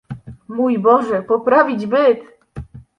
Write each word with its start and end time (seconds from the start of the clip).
"Mój 0.47 0.79
Boże, 0.79 1.21
poprawić 1.21 1.85
byt!" 1.85 2.19